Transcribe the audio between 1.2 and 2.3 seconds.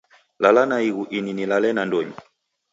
nilale nandonyi